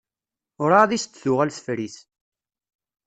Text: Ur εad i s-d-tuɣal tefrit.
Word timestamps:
Ur 0.63 0.71
εad 0.79 0.91
i 0.93 0.99
s-d-tuɣal 1.03 1.51
tefrit. 1.51 1.95